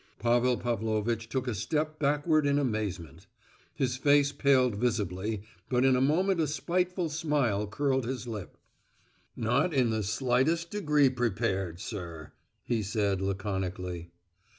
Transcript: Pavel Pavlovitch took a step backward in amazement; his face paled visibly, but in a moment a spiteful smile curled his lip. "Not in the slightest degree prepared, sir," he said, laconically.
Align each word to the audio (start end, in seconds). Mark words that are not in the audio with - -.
Pavel 0.17 0.57
Pavlovitch 0.57 1.29
took 1.29 1.47
a 1.47 1.53
step 1.53 1.99
backward 1.99 2.47
in 2.47 2.57
amazement; 2.57 3.27
his 3.75 3.97
face 3.97 4.31
paled 4.31 4.73
visibly, 4.75 5.43
but 5.69 5.85
in 5.85 5.95
a 5.95 6.01
moment 6.01 6.41
a 6.41 6.47
spiteful 6.47 7.07
smile 7.07 7.67
curled 7.67 8.07
his 8.07 8.25
lip. 8.27 8.57
"Not 9.35 9.75
in 9.75 9.91
the 9.91 10.01
slightest 10.01 10.71
degree 10.71 11.11
prepared, 11.11 11.79
sir," 11.79 12.31
he 12.63 12.81
said, 12.81 13.21
laconically. 13.21 14.09